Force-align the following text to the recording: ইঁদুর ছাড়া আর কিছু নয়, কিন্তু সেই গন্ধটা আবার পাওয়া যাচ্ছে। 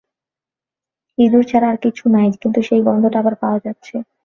ইঁদুর 1.17 1.43
ছাড়া 1.43 1.67
আর 1.69 1.77
কিছু 1.85 2.03
নয়, 2.09 2.31
কিন্তু 2.41 2.59
সেই 2.61 2.81
গন্ধটা 2.87 3.17
আবার 3.19 3.35
পাওয়া 3.41 3.59
যাচ্ছে। 3.65 3.95